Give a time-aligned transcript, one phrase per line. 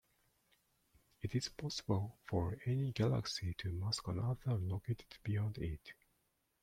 [1.21, 5.93] It is possible for any galaxy to mask another located beyond it.